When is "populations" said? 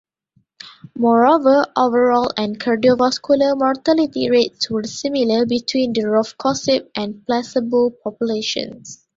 8.03-9.05